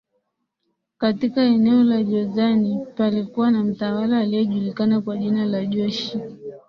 [0.97, 6.19] Katika eneo la Jozani palikuwa na mtawala aliyejulikana kwa jina la Joshi